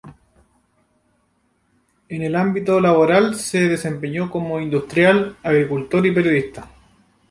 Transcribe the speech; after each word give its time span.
En 2.09 2.23
el 2.23 2.35
ámbito 2.35 2.79
laboral, 2.81 3.35
se 3.35 3.67
desempeñó 3.67 4.31
como 4.31 4.59
industrial, 4.59 5.37
agricultor 5.43 6.07
y 6.07 6.11
periodista. 6.11 6.67